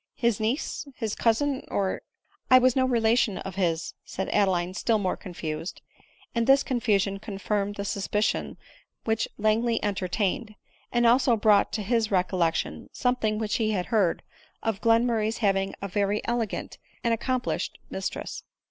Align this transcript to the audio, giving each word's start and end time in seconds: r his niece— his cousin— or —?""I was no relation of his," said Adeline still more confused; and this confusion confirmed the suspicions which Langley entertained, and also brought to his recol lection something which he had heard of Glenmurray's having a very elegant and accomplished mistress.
r 0.17 0.21
his 0.23 0.39
niece— 0.39 0.87
his 0.95 1.13
cousin— 1.13 1.63
or 1.69 2.01
—?""I 2.49 2.57
was 2.57 2.75
no 2.75 2.85
relation 2.87 3.37
of 3.37 3.53
his," 3.53 3.93
said 4.03 4.29
Adeline 4.29 4.73
still 4.73 4.97
more 4.97 5.15
confused; 5.15 5.79
and 6.33 6.47
this 6.47 6.63
confusion 6.63 7.19
confirmed 7.19 7.75
the 7.75 7.85
suspicions 7.85 8.57
which 9.03 9.27
Langley 9.37 9.79
entertained, 9.83 10.55
and 10.91 11.05
also 11.05 11.37
brought 11.37 11.71
to 11.73 11.83
his 11.83 12.07
recol 12.07 12.39
lection 12.39 12.89
something 12.91 13.37
which 13.37 13.57
he 13.57 13.73
had 13.73 13.85
heard 13.93 14.23
of 14.63 14.81
Glenmurray's 14.81 15.37
having 15.37 15.75
a 15.83 15.87
very 15.87 16.25
elegant 16.27 16.79
and 17.03 17.13
accomplished 17.13 17.77
mistress. 17.91 18.41